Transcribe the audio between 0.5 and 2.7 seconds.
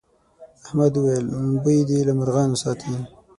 احمد وويل: بوی دې له مرغانو